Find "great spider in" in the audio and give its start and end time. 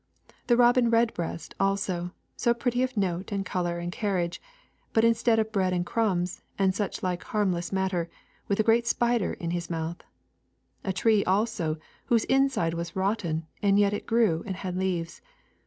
8.63-9.51